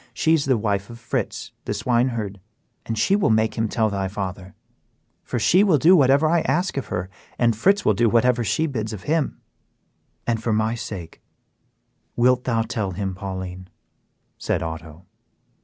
She 0.15 0.33
is 0.33 0.45
the 0.45 0.57
wife 0.57 0.89
of 0.89 0.97
Fritz, 0.97 1.51
the 1.65 1.75
swineherd, 1.75 2.39
and 2.87 2.97
she 2.97 3.15
will 3.15 3.29
make 3.29 3.53
him 3.53 3.69
tell 3.69 3.91
thy 3.91 4.07
father; 4.07 4.55
for 5.23 5.37
she 5.37 5.63
will 5.63 5.77
do 5.77 5.95
whatever 5.95 6.27
I 6.27 6.41
ask 6.41 6.75
of 6.75 6.87
her, 6.87 7.07
and 7.37 7.55
Fritz 7.55 7.85
will 7.85 7.93
do 7.93 8.09
whatever 8.09 8.43
she 8.43 8.65
bids 8.65 8.93
him 8.93 9.27
do." 9.29 9.33
"And 10.25 10.41
for 10.41 10.53
my 10.53 10.73
sake, 10.73 11.21
wilt 12.15 12.45
thou 12.45 12.63
tell 12.63 12.93
him, 12.93 13.13
Pauline?" 13.13 13.67
said 14.39 14.63
Otto. 14.63 15.05